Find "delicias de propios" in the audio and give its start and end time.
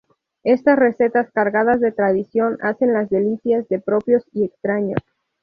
3.11-4.23